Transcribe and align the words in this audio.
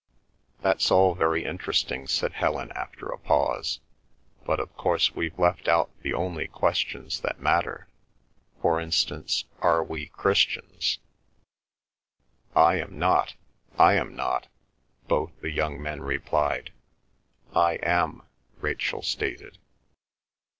"That's 0.63 0.89
all 0.89 1.13
very 1.13 1.45
interesting," 1.45 2.07
said 2.07 2.33
Helen 2.33 2.71
after 2.71 3.05
a 3.09 3.19
pause. 3.19 3.81
"But 4.45 4.59
of 4.59 4.75
course 4.75 5.13
we've 5.13 5.37
left 5.37 5.67
out 5.67 5.91
the 6.01 6.11
only 6.15 6.47
questions 6.47 7.19
that 7.21 7.39
matter. 7.39 7.87
For 8.63 8.79
instance, 8.81 9.45
are 9.59 9.83
we 9.83 10.07
Christians?" 10.07 10.97
"I 12.55 12.77
am 12.77 12.97
not," 12.97 13.35
"I 13.77 13.93
am 13.93 14.15
not," 14.15 14.47
both 15.07 15.39
the 15.39 15.51
young 15.51 15.79
men 15.79 16.01
replied. 16.01 16.71
"I 17.55 17.73
am," 17.83 18.23
Rachel 18.59 19.03
stated. 19.03 19.59